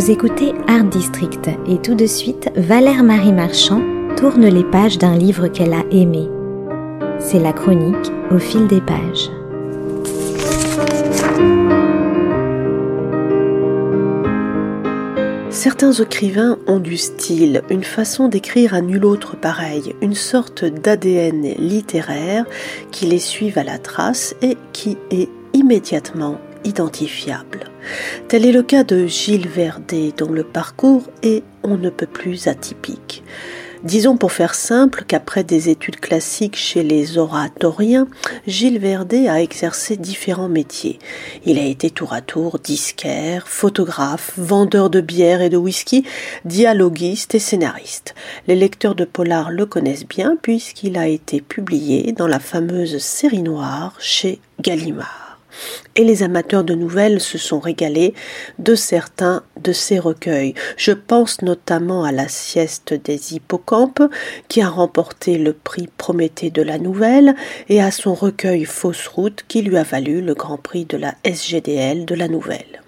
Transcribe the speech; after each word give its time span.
Vous 0.00 0.10
écoutez 0.10 0.54
Art 0.66 0.84
District 0.84 1.50
et 1.68 1.76
tout 1.76 1.94
de 1.94 2.06
suite, 2.06 2.50
Valère 2.56 3.02
Marie 3.02 3.34
Marchand 3.34 3.82
tourne 4.16 4.46
les 4.46 4.64
pages 4.64 4.96
d'un 4.96 5.14
livre 5.14 5.48
qu'elle 5.48 5.74
a 5.74 5.84
aimé. 5.90 6.26
C'est 7.18 7.38
la 7.38 7.52
chronique 7.52 8.10
au 8.30 8.38
fil 8.38 8.66
des 8.66 8.80
pages. 8.80 9.28
Certains 15.50 15.92
écrivains 15.92 16.58
ont 16.66 16.80
du 16.80 16.96
style, 16.96 17.60
une 17.68 17.84
façon 17.84 18.28
d'écrire 18.28 18.72
à 18.72 18.80
nul 18.80 19.04
autre 19.04 19.36
pareil, 19.36 19.94
une 20.00 20.14
sorte 20.14 20.64
d'ADN 20.64 21.42
littéraire 21.58 22.46
qui 22.90 23.04
les 23.04 23.18
suivent 23.18 23.58
à 23.58 23.64
la 23.64 23.76
trace 23.76 24.34
et 24.40 24.56
qui 24.72 24.96
est 25.10 25.28
immédiatement 25.52 26.40
identifiable. 26.64 27.70
Tel 28.28 28.46
est 28.46 28.52
le 28.52 28.62
cas 28.62 28.84
de 28.84 29.06
Gilles 29.06 29.48
Verdet, 29.48 30.12
dont 30.16 30.30
le 30.30 30.44
parcours 30.44 31.02
est 31.22 31.42
on 31.62 31.76
ne 31.76 31.90
peut 31.90 32.06
plus 32.06 32.48
atypique. 32.48 33.22
Disons 33.82 34.18
pour 34.18 34.32
faire 34.32 34.54
simple 34.54 35.04
qu'après 35.08 35.42
des 35.42 35.70
études 35.70 36.00
classiques 36.00 36.56
chez 36.56 36.82
les 36.82 37.16
oratoriens, 37.16 38.08
Gilles 38.46 38.78
Verdet 38.78 39.26
a 39.26 39.40
exercé 39.40 39.96
différents 39.96 40.50
métiers. 40.50 40.98
Il 41.46 41.58
a 41.58 41.64
été 41.64 41.88
tour 41.88 42.12
à 42.12 42.20
tour 42.20 42.58
disquaire, 42.58 43.48
photographe, 43.48 44.32
vendeur 44.36 44.90
de 44.90 45.00
bière 45.00 45.40
et 45.40 45.48
de 45.48 45.56
whisky, 45.56 46.04
dialoguiste 46.44 47.34
et 47.34 47.38
scénariste. 47.38 48.14
Les 48.48 48.56
lecteurs 48.56 48.94
de 48.94 49.06
Polar 49.06 49.50
le 49.50 49.64
connaissent 49.64 50.06
bien 50.06 50.36
puisqu'il 50.42 50.98
a 50.98 51.08
été 51.08 51.40
publié 51.40 52.12
dans 52.12 52.26
la 52.26 52.38
fameuse 52.38 52.98
série 52.98 53.42
noire 53.42 53.94
chez 53.98 54.40
Gallimard 54.60 55.29
et 55.96 56.04
les 56.04 56.22
amateurs 56.22 56.64
de 56.64 56.74
nouvelles 56.74 57.20
se 57.20 57.38
sont 57.38 57.60
régalés 57.60 58.14
de 58.58 58.74
certains 58.74 59.42
de 59.62 59.72
ces 59.72 59.98
recueils. 59.98 60.54
Je 60.76 60.92
pense 60.92 61.42
notamment 61.42 62.04
à 62.04 62.12
la 62.12 62.28
sieste 62.28 62.94
des 62.94 63.34
hippocampes, 63.34 64.02
qui 64.48 64.62
a 64.62 64.68
remporté 64.68 65.38
le 65.38 65.52
prix 65.52 65.88
Prométhée 65.96 66.50
de 66.50 66.62
la 66.62 66.78
nouvelle, 66.78 67.34
et 67.68 67.82
à 67.82 67.90
son 67.90 68.14
recueil 68.14 68.64
Fausse 68.64 69.06
route, 69.08 69.44
qui 69.48 69.62
lui 69.62 69.76
a 69.76 69.82
valu 69.82 70.22
le 70.22 70.34
grand 70.34 70.56
prix 70.56 70.84
de 70.84 70.96
la 70.96 71.14
SGDL 71.24 72.04
de 72.04 72.14
la 72.14 72.28
nouvelle. 72.28 72.80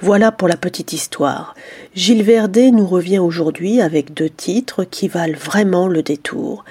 Voilà 0.00 0.32
pour 0.32 0.48
la 0.48 0.56
petite 0.56 0.92
histoire. 0.92 1.54
Gilles 1.94 2.24
Verdet 2.24 2.72
nous 2.72 2.86
revient 2.86 3.20
aujourd'hui 3.20 3.80
avec 3.80 4.12
deux 4.12 4.30
titres 4.30 4.84
qui 4.84 5.06
valent 5.06 5.38
vraiment 5.38 5.86
le 5.86 6.02
détour. 6.02 6.64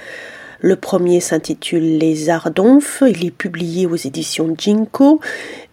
Le 0.64 0.76
premier 0.76 1.22
s'intitule 1.22 1.98
Les 1.98 2.30
Ardonfs, 2.30 3.02
il 3.08 3.26
est 3.26 3.32
publié 3.32 3.88
aux 3.88 3.96
éditions 3.96 4.54
Jinko, 4.56 5.20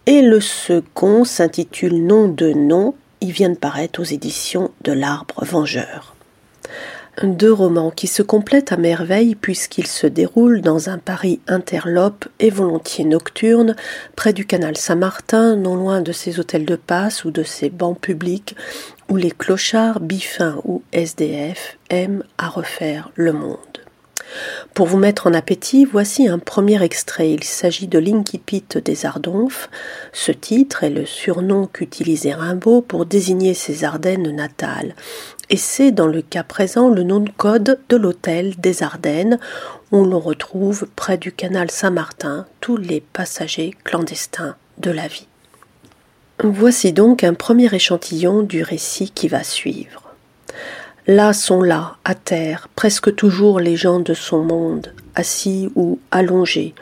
et 0.07 0.23
le 0.23 0.39
second 0.41 1.25
s'intitule 1.25 2.03
Nom 2.03 2.27
de 2.27 2.53
nom, 2.53 2.95
il 3.21 3.31
vient 3.31 3.51
de 3.51 3.55
paraître 3.55 4.01
aux 4.01 4.03
éditions 4.03 4.71
de 4.81 4.91
l'Arbre 4.91 5.45
Vengeur. 5.45 6.15
Deux 7.21 7.53
romans 7.53 7.91
qui 7.91 8.07
se 8.07 8.23
complètent 8.23 8.71
à 8.71 8.77
merveille 8.77 9.35
puisqu'ils 9.35 9.85
se 9.85 10.07
déroulent 10.07 10.61
dans 10.61 10.89
un 10.89 10.97
Paris 10.97 11.39
interlope 11.47 12.27
et 12.39 12.49
volontiers 12.49 13.05
nocturne, 13.05 13.75
près 14.15 14.33
du 14.33 14.47
canal 14.47 14.75
Saint-Martin, 14.75 15.55
non 15.55 15.75
loin 15.75 16.01
de 16.01 16.13
ses 16.13 16.39
hôtels 16.39 16.65
de 16.65 16.77
passe 16.77 17.25
ou 17.25 17.31
de 17.31 17.43
ses 17.43 17.69
bancs 17.69 17.99
publics, 17.99 18.55
où 19.07 19.17
les 19.17 19.31
clochards, 19.31 19.99
bifins 19.99 20.59
ou 20.63 20.81
SDF 20.93 21.77
aiment 21.91 22.23
à 22.39 22.49
refaire 22.49 23.11
le 23.13 23.33
monde. 23.33 23.59
Pour 24.73 24.87
vous 24.87 24.97
mettre 24.97 25.27
en 25.27 25.33
appétit, 25.33 25.85
voici 25.85 26.27
un 26.27 26.39
premier 26.39 26.81
extrait. 26.83 27.31
Il 27.31 27.43
s'agit 27.43 27.87
de 27.87 27.99
l'Inkipit 27.99 28.65
des 28.83 29.05
Ardonfs. 29.05 29.69
Ce 30.13 30.31
titre 30.31 30.83
est 30.83 30.89
le 30.89 31.05
surnom 31.05 31.67
qu'utilisait 31.67 32.33
Rimbaud 32.33 32.81
pour 32.81 33.05
désigner 33.05 33.53
ses 33.53 33.83
Ardennes 33.83 34.31
natales. 34.35 34.95
Et 35.49 35.57
c'est 35.57 35.91
dans 35.91 36.07
le 36.07 36.21
cas 36.21 36.43
présent 36.43 36.89
le 36.89 37.03
nom 37.03 37.19
de 37.19 37.31
code 37.31 37.79
de 37.89 37.95
l'hôtel 37.95 38.55
des 38.57 38.83
Ardennes, 38.83 39.39
où 39.91 40.05
l'on 40.05 40.19
retrouve 40.19 40.87
près 40.95 41.17
du 41.17 41.31
canal 41.31 41.71
Saint-Martin 41.71 42.45
tous 42.61 42.77
les 42.77 43.01
passagers 43.01 43.73
clandestins 43.83 44.55
de 44.77 44.91
la 44.91 45.07
vie. 45.07 45.27
Voici 46.43 46.93
donc 46.93 47.23
un 47.23 47.33
premier 47.33 47.73
échantillon 47.73 48.43
du 48.43 48.63
récit 48.63 49.09
qui 49.09 49.27
va 49.27 49.43
suivre. 49.43 50.08
Là 51.11 51.33
sont 51.33 51.63
là, 51.63 51.95
à 52.05 52.13
terre, 52.13 52.67
presque 52.75 53.15
toujours 53.15 53.59
les 53.59 53.75
gens 53.75 53.99
de 53.99 54.13
son 54.13 54.43
monde, 54.43 54.93
assis 55.15 55.71
ou 55.73 55.97
allongés, 56.11 56.75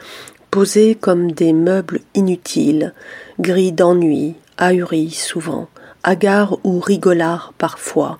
posés 0.50 0.94
comme 0.94 1.32
des 1.32 1.54
meubles 1.54 2.00
inutiles, 2.14 2.92
gris 3.40 3.72
d'ennui, 3.72 4.34
ahuris 4.58 5.12
souvent, 5.12 5.66
hagards 6.02 6.58
ou 6.62 6.78
rigolards 6.78 7.54
parfois, 7.56 8.18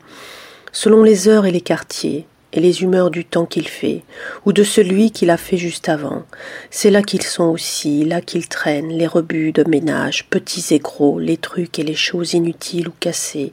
selon 0.73 1.03
les 1.03 1.29
heures 1.29 1.45
et 1.45 1.51
les 1.51 1.61
quartiers, 1.61 2.27
et 2.55 2.61
les 2.61 2.83
humeurs 2.83 3.11
du 3.11 3.27
temps 3.27 3.45
qu'il 3.45 3.69
fait, 3.69 4.03
ou 4.47 4.55
de 4.55 4.63
celui 4.63 5.11
qu'il 5.11 5.29
a 5.29 5.37
fait 5.37 5.59
juste 5.59 5.91
avant. 5.91 6.23
C'est 6.71 6.91
là 6.91 7.03
qu'ils 7.03 7.23
sont 7.23 7.51
aussi, 7.51 8.07
là 8.07 8.23
qu'ils 8.23 8.49
traînent, 8.49 8.97
les 8.97 9.07
rebuts 9.07 9.53
de 9.53 9.69
ménage, 9.69 10.27
petits 10.31 10.75
et 10.75 10.79
gros, 10.79 11.19
les 11.19 11.37
trucs 11.37 11.79
et 11.79 11.85
les 11.85 11.95
choses 11.95 12.33
inutiles 12.33 12.89
ou 12.89 12.95
cassées, 12.99 13.53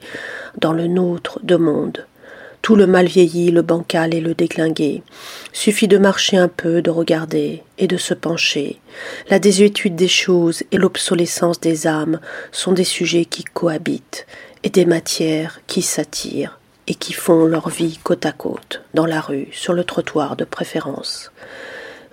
dans 0.57 0.71
le 0.71 0.87
nôtre 0.87 1.41
de 1.43 1.57
monde 1.57 2.05
tout 2.65 2.75
le 2.75 2.87
mal 2.87 3.05
vieilli, 3.05 3.51
le 3.51 3.61
bancal 3.61 4.15
et 4.15 4.21
le 4.21 4.33
déglingué. 4.33 5.03
Suffit 5.53 5.87
de 5.87 5.99
marcher 5.99 6.35
un 6.35 6.47
peu, 6.47 6.81
de 6.81 6.89
regarder 6.89 7.61
et 7.77 7.85
de 7.85 7.97
se 7.97 8.15
pencher. 8.15 8.79
La 9.29 9.37
désuétude 9.37 9.95
des 9.95 10.07
choses 10.07 10.63
et 10.71 10.77
l'obsolescence 10.77 11.59
des 11.59 11.85
âmes 11.85 12.19
sont 12.51 12.71
des 12.71 12.83
sujets 12.83 13.25
qui 13.25 13.43
cohabitent 13.43 14.25
et 14.63 14.71
des 14.71 14.85
matières 14.85 15.61
qui 15.67 15.83
s'attirent 15.83 16.57
et 16.87 16.95
qui 16.95 17.13
font 17.13 17.45
leur 17.45 17.69
vie 17.69 17.99
côte 18.03 18.25
à 18.25 18.31
côte, 18.31 18.81
dans 18.95 19.05
la 19.05 19.21
rue, 19.21 19.47
sur 19.51 19.73
le 19.73 19.83
trottoir 19.83 20.35
de 20.35 20.43
préférence. 20.43 21.31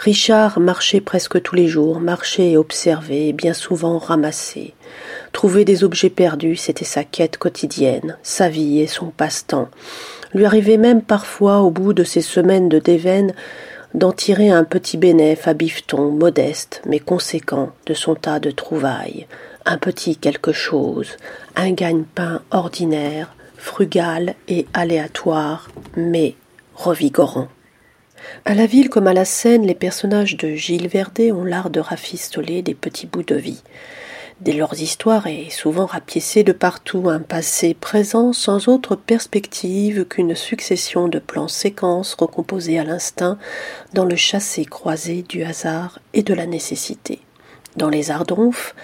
Richard 0.03 0.59
marchait 0.59 1.01
presque 1.01 1.41
tous 1.43 1.55
les 1.55 1.69
jours, 1.69 2.01
marchait 2.01 2.51
et 2.51 2.57
observait, 2.57 3.33
bien 3.33 3.53
souvent 3.53 3.99
ramassait. 3.99 4.75
Trouver 5.33 5.65
des 5.65 5.85
objets 5.85 6.11
perdus, 6.11 6.57
c'était 6.57 6.85
sa 6.85 7.05
quête 7.05 7.39
quotidienne, 7.39 8.17
sa 8.25 8.49
vie 8.49 8.81
et 8.81 8.89
son 8.89 9.07
passe-temps 9.07 9.69
lui 10.35 10.45
arrivait 10.45 10.77
même 10.77 11.03
parfois, 11.03 11.61
au 11.61 11.71
bout 11.71 11.93
de 11.93 12.05
ces 12.05 12.21
semaines 12.21 12.69
de 12.69 12.81
déveine, 12.81 13.33
d'en 13.95 14.11
tirer 14.11 14.51
un 14.51 14.65
petit 14.65 14.97
bénéfice 14.97 15.47
à 15.47 15.55
bifton, 15.55 16.11
modeste, 16.11 16.83
mais 16.85 16.99
conséquent, 16.99 17.71
de 17.87 17.95
son 17.95 18.17
tas 18.17 18.41
de 18.41 18.51
trouvailles, 18.51 19.27
un 19.67 19.79
petit 19.79 20.17
quelque 20.17 20.53
chose, 20.53 21.17
un 21.55 21.73
gagne-pain 21.73 22.43
ordinaire, 22.51 23.35
frugal 23.57 24.35
et 24.49 24.67
aléatoire, 24.75 25.69
mais 25.97 26.35
revigorant. 26.75 27.49
À 28.44 28.55
la 28.55 28.66
ville 28.66 28.88
comme 28.88 29.06
à 29.06 29.12
la 29.12 29.25
scène, 29.25 29.66
les 29.66 29.75
personnages 29.75 30.37
de 30.37 30.55
Gilles 30.55 30.88
Verdet 30.88 31.33
ont 31.33 31.44
l'art 31.44 31.71
de 31.71 31.81
rafistoler 31.81 32.62
des 32.62 32.75
petits 32.75 33.06
bouts 33.06 33.22
de 33.22 33.37
vie. 33.37 33.62
Dès 34.41 34.55
leurs 34.55 34.81
histoires 34.81 35.28
est 35.28 35.50
souvent 35.50 35.87
rapiécé 35.87 36.43
de 36.43 36.50
partout 36.50 37.09
un 37.09 37.21
passé 37.21 37.75
présent 37.75 38.32
sans 38.32 38.66
autre 38.66 38.97
perspective 38.97 40.05
qu'une 40.05 40.34
succession 40.34 41.06
de 41.06 41.21
plans 41.21 41.47
séquences 41.47 42.15
recomposés 42.15 42.78
à 42.78 42.84
l'instinct 42.84 43.38
dans 43.93 44.05
le 44.05 44.16
chassé 44.16 44.65
croisé 44.65 45.22
du 45.22 45.44
hasard 45.44 46.00
et 46.12 46.25
de 46.25 46.34
la 46.34 46.47
nécessité. 46.47 47.21
Dans 47.77 47.88
les 47.88 48.11
Ardonfs, 48.11 48.75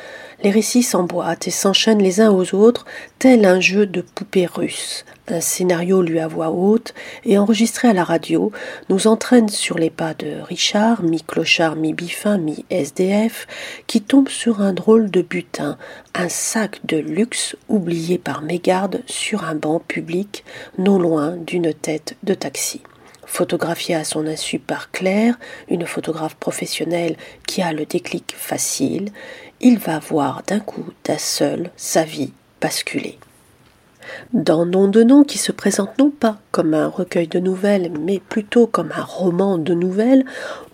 les 0.43 0.51
récits 0.51 0.83
s'emboîtent 0.83 1.49
et 1.49 1.53
s'enchaînent 1.53 2.03
les 2.03 2.21
uns 2.21 2.31
aux 2.31 2.55
autres, 2.55 2.87
tel 3.19 3.45
un 3.45 3.61
jeu 3.61 3.87
de 3.87 4.01
poupées 4.01 4.47
russes. 4.47 5.05
Un 5.29 5.41
scénario 5.41 6.01
lu 6.01 6.19
à 6.19 6.29
voix 6.29 6.51
haute 6.51 6.95
et 7.25 7.37
enregistré 7.39 7.89
à 7.89 7.93
la 7.93 8.05
radio 8.05 8.51
nous 8.89 9.07
entraîne 9.07 9.49
sur 9.49 9.79
les 9.79 9.91
pas 9.91 10.15
de 10.15 10.41
Richard, 10.41 11.03
mi-clochard, 11.03 11.77
mi-bifin, 11.77 12.39
mi-SDF, 12.39 13.47
qui 13.87 14.01
tombe 14.01 14.29
sur 14.29 14.61
un 14.61 14.73
drôle 14.73 15.11
de 15.11 15.23
butin, 15.23 15.77
un 16.15 16.29
sac 16.29 16.81
de 16.87 16.97
luxe 16.97 17.57
oublié 17.69 18.17
par 18.17 18.43
mégarde 18.43 19.03
sur 19.07 19.45
un 19.45 19.55
banc 19.55 19.81
public 19.81 20.45
non 20.79 20.99
loin 20.99 21.37
d'une 21.37 21.75
tête 21.75 22.17
de 22.23 22.35
taxi 22.35 22.81
photographié 23.29 23.95
à 23.95 24.05
son 24.05 24.27
insu 24.27 24.59
par 24.59 24.91
Claire, 24.91 25.39
une 25.69 25.87
photographe 25.87 26.35
professionnelle 26.35 27.17
qui 27.47 27.63
a 27.63 27.73
le 27.73 27.85
déclic 27.85 28.35
facile, 28.37 29.11
il 29.61 29.79
va 29.79 29.99
voir 29.99 30.43
d'un 30.47 30.61
coup, 30.61 30.87
d'un 31.05 31.19
seul, 31.19 31.71
sa 31.77 32.05
vie 32.05 32.33
basculer. 32.61 33.19
Dans 34.33 34.65
Nom 34.65 34.89
de 34.89 35.03
nom, 35.03 35.23
qui 35.23 35.37
se 35.37 35.53
présente 35.53 35.99
non 35.99 36.11
pas 36.11 36.39
comme 36.51 36.73
un 36.73 36.89
recueil 36.89 37.29
de 37.29 37.39
nouvelles, 37.39 37.93
mais 38.01 38.19
plutôt 38.19 38.67
comme 38.67 38.93
un 38.97 39.05
roman 39.05 39.59
de 39.59 39.75
nouvelles, 39.75 40.25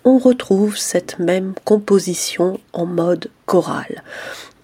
on 0.05 0.17
retrouve 0.17 0.77
cette 0.77 1.19
même 1.19 1.53
composition 1.65 2.59
en 2.71 2.85
mode 2.85 3.29
choral. 3.45 4.03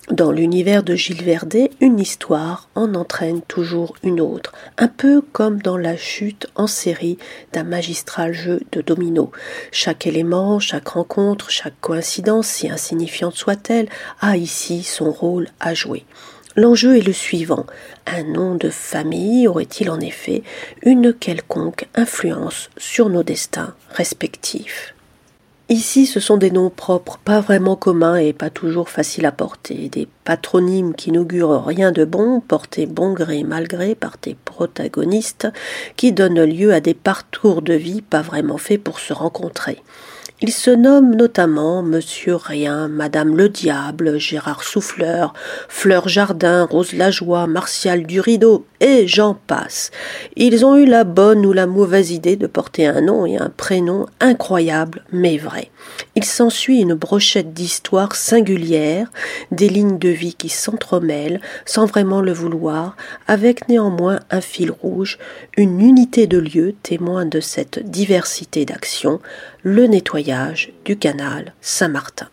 Dans 0.09 0.31
l'univers 0.31 0.81
de 0.83 0.95
Gilles 0.95 1.24
Verdet, 1.24 1.69
une 1.80 2.00
histoire 2.00 2.69
en 2.74 2.95
entraîne 2.95 3.42
toujours 3.44 3.95
une 4.03 4.19
autre, 4.19 4.51
un 4.77 4.88
peu 4.88 5.21
comme 5.21 5.62
dans 5.62 5.77
la 5.77 5.95
chute 5.95 6.48
en 6.56 6.65
série 6.65 7.19
d'un 7.53 7.63
magistral 7.63 8.33
jeu 8.33 8.62
de 8.71 8.81
domino. 8.81 9.31
Chaque 9.71 10.07
élément, 10.07 10.59
chaque 10.59 10.89
rencontre, 10.89 11.51
chaque 11.51 11.80
coïncidence, 11.80 12.48
si 12.48 12.69
insignifiante 12.69 13.36
soit-elle, 13.36 13.89
a 14.19 14.38
ici 14.38 14.83
son 14.83 15.12
rôle 15.12 15.48
à 15.59 15.75
jouer. 15.75 16.03
L'enjeu 16.56 16.98
est 16.98 17.06
le 17.06 17.13
suivant. 17.13 17.65
Un 18.07 18.24
nom 18.24 18.56
de 18.56 18.69
famille 18.69 19.48
aurait-il 19.48 19.89
en 19.89 20.00
effet 20.00 20.42
une 20.81 21.13
quelconque 21.13 21.88
influence 21.95 22.69
sur 22.75 23.07
nos 23.09 23.24
destins 23.24 23.75
respectifs? 23.92 24.95
Ici, 25.71 26.06
ce 26.06 26.19
sont 26.19 26.35
des 26.35 26.51
noms 26.51 26.69
propres, 26.69 27.18
pas 27.18 27.39
vraiment 27.39 27.77
communs 27.77 28.18
et 28.18 28.33
pas 28.33 28.50
toujours 28.50 28.89
faciles 28.89 29.25
à 29.25 29.31
porter, 29.31 29.88
des 29.88 30.06
patronymes 30.25 30.94
qui 30.94 31.13
n'augurent 31.13 31.63
rien 31.63 31.94
de 31.94 32.03
bon, 32.03 32.41
portés 32.41 32.85
bon 32.85 33.13
gré 33.13 33.45
mal 33.45 33.69
gré 33.69 33.95
par 33.95 34.18
tes 34.18 34.35
protagonistes, 34.44 35.47
qui 35.95 36.12
donnent 36.12 36.44
lieu 36.44 36.73
à 36.73 36.81
des 36.81 36.94
parcours 36.94 37.62
de 37.62 37.73
vie 37.73 38.01
pas 38.01 38.21
vraiment 38.21 38.57
faits 38.57 38.83
pour 38.83 39.00
se 39.00 39.13
rencontrer. 39.13 39.81
Il 40.43 40.51
se 40.51 40.71
nomme 40.71 41.13
notamment 41.13 41.83
Monsieur 41.83 42.35
Rien, 42.35 42.88
Madame 42.88 43.38
le 43.38 43.47
Diable, 43.47 44.17
Gérard 44.17 44.63
Souffleur, 44.63 45.35
Fleur 45.69 46.09
Jardin, 46.09 46.63
Rose 46.63 46.93
Lajoie, 46.93 47.45
Martial 47.45 48.07
Durideau, 48.07 48.65
et 48.79 49.05
j'en 49.05 49.35
passe. 49.35 49.91
Ils 50.35 50.65
ont 50.65 50.75
eu 50.75 50.88
la 50.88 51.03
bonne 51.03 51.45
ou 51.45 51.53
la 51.53 51.67
mauvaise 51.67 52.09
idée 52.09 52.38
de 52.38 52.47
porter 52.47 52.88
un 52.88 53.01
nom 53.01 53.27
et 53.27 53.38
un 53.38 53.51
prénom 53.55 54.07
incroyables 54.19 55.03
mais 55.11 55.38
vrais. 55.38 55.69
Il 56.15 56.23
s'ensuit 56.23 56.81
une 56.81 56.95
brochette 56.95 57.53
d'histoires 57.53 58.15
singulières, 58.15 59.11
des 59.51 59.69
lignes 59.69 59.99
de 59.99 60.09
vie 60.09 60.33
qui 60.33 60.49
s'entremêlent 60.49 61.39
sans 61.65 61.85
vraiment 61.85 62.21
le 62.21 62.33
vouloir, 62.33 62.97
avec 63.27 63.67
néanmoins 63.69 64.21
un 64.31 64.41
fil 64.41 64.71
rouge, 64.71 65.19
une 65.55 65.81
unité 65.81 66.25
de 66.25 66.39
lieu 66.39 66.73
témoin 66.81 67.27
de 67.27 67.39
cette 67.39 67.88
diversité 67.91 68.65
d'actions, 68.65 69.19
le 69.61 69.85
nettoyage 69.85 70.30
du 70.85 70.97
canal 70.97 71.53
Saint-Martin. 71.61 72.27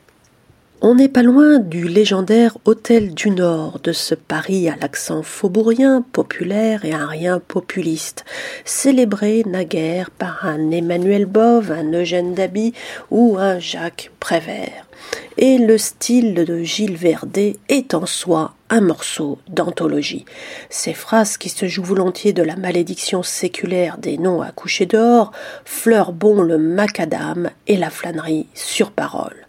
On 0.80 0.94
n'est 0.94 1.08
pas 1.08 1.24
loin 1.24 1.58
du 1.58 1.88
légendaire 1.88 2.56
Hôtel 2.64 3.12
du 3.12 3.30
Nord, 3.30 3.80
de 3.82 3.92
ce 3.92 4.14
Paris 4.14 4.68
à 4.68 4.76
l'accent 4.76 5.24
faubourien, 5.24 6.04
populaire 6.12 6.84
et 6.84 6.92
un 6.92 7.08
rien 7.08 7.40
populiste, 7.40 8.24
célébré 8.64 9.42
naguère 9.44 10.10
par 10.10 10.46
un 10.46 10.70
Emmanuel 10.70 11.26
Bove, 11.26 11.72
un 11.72 11.92
Eugène 11.92 12.34
Daby 12.34 12.74
ou 13.10 13.36
un 13.38 13.58
Jacques 13.58 14.12
Prévert 14.20 14.87
et 15.36 15.58
le 15.58 15.78
style 15.78 16.34
de 16.34 16.62
Gilles 16.62 16.96
Verdet 16.96 17.56
est 17.68 17.94
en 17.94 18.06
soi 18.06 18.54
un 18.70 18.80
morceau 18.80 19.38
d'anthologie. 19.48 20.24
Ces 20.68 20.92
phrases 20.92 21.38
qui 21.38 21.48
se 21.48 21.66
jouent 21.66 21.84
volontiers 21.84 22.32
de 22.32 22.42
la 22.42 22.56
malédiction 22.56 23.22
séculaire 23.22 23.98
des 23.98 24.18
noms 24.18 24.42
à 24.42 24.50
coucher 24.50 24.86
dehors 24.86 25.32
fleurent 25.64 26.12
bon 26.12 26.42
le 26.42 26.58
macadam 26.58 27.50
et 27.66 27.76
la 27.76 27.90
flânerie 27.90 28.46
sur 28.54 28.90
parole. 28.90 29.46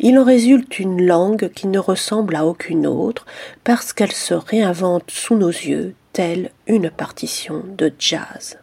Il 0.00 0.18
en 0.18 0.24
résulte 0.24 0.78
une 0.78 1.04
langue 1.04 1.50
qui 1.54 1.66
ne 1.66 1.78
ressemble 1.78 2.36
à 2.36 2.46
aucune 2.46 2.86
autre 2.86 3.26
parce 3.64 3.92
qu'elle 3.92 4.12
se 4.12 4.34
réinvente 4.34 5.10
sous 5.10 5.36
nos 5.36 5.48
yeux 5.48 5.94
telle 6.12 6.50
une 6.66 6.90
partition 6.90 7.62
de 7.76 7.92
jazz. 7.98 8.58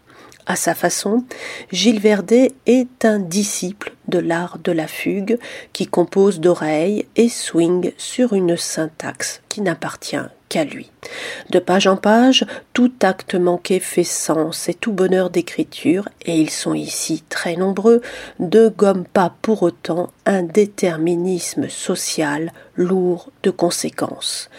À 0.46 0.56
sa 0.56 0.74
façon, 0.74 1.26
Gilles 1.72 2.00
Verdet 2.00 2.54
est 2.66 3.06
un 3.06 3.20
disciple 3.20 3.94
de 4.10 4.20
l'art 4.20 4.58
de 4.64 4.72
la 4.72 4.88
fugue 4.88 5.40
qui 5.74 5.88
compose 5.88 6.40
d'oreilles 6.40 7.06
et 7.16 7.30
swing 7.30 7.94
sur 7.98 8.34
une 8.34 8.58
syntaxe 8.58 9.42
qui 9.50 9.62
n'appartient 9.62 10.18
qu'à 10.50 10.64
lui. 10.64 10.92
De 11.52 11.60
page 11.60 11.88
en 11.88 11.96
page, 11.96 12.46
tout 12.74 12.92
acte 13.02 13.36
manqué 13.36 13.80
fait 13.80 14.04
sens 14.04 14.68
et 14.68 14.74
tout 14.74 14.92
bonheur 14.92 15.30
d'écriture, 15.30 16.10
et 16.26 16.38
ils 16.38 16.50
sont 16.50 16.74
ici 16.74 17.24
très 17.30 17.56
nombreux, 17.56 18.02
ne 18.40 18.68
gomme 18.68 19.06
pas 19.06 19.34
pour 19.42 19.64
autant 19.64 20.10
un 20.26 20.44
déterminisme 20.44 21.70
social 21.70 22.52
lourd 22.76 23.32
de 23.44 23.52
conséquences. 23.52 24.50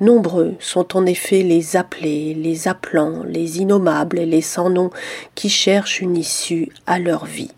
Nombreux 0.00 0.54
sont 0.58 0.96
en 0.96 1.06
effet 1.06 1.42
les 1.42 1.76
appelés, 1.76 2.34
les 2.34 2.66
appelants, 2.66 3.22
les 3.24 3.60
innommables 3.60 4.18
et 4.18 4.26
les 4.26 4.42
sans 4.42 4.70
nom 4.70 4.90
qui 5.34 5.48
cherchent 5.48 6.00
une 6.00 6.16
issue 6.16 6.70
à 6.86 6.98
leur 6.98 7.26
vie. 7.26 7.52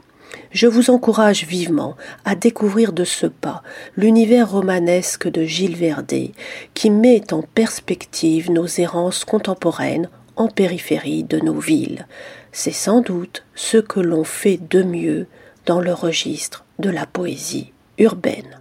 Je 0.50 0.66
vous 0.66 0.90
encourage 0.90 1.44
vivement 1.44 1.96
à 2.24 2.34
découvrir 2.34 2.92
de 2.92 3.04
ce 3.04 3.26
pas 3.26 3.62
l'univers 3.96 4.50
romanesque 4.50 5.28
de 5.28 5.44
Gilles 5.44 5.76
Verdet, 5.76 6.32
qui 6.74 6.90
met 6.90 7.32
en 7.32 7.42
perspective 7.42 8.50
nos 8.50 8.66
errances 8.66 9.24
contemporaines 9.24 10.08
en 10.36 10.48
périphérie 10.48 11.24
de 11.24 11.38
nos 11.40 11.58
villes. 11.58 12.06
C'est 12.52 12.72
sans 12.72 13.00
doute 13.00 13.44
ce 13.54 13.78
que 13.78 14.00
l'on 14.00 14.24
fait 14.24 14.60
de 14.70 14.82
mieux 14.82 15.26
dans 15.66 15.80
le 15.80 15.92
registre 15.92 16.64
de 16.78 16.90
la 16.90 17.06
poésie 17.06 17.72
urbaine. 17.98 18.60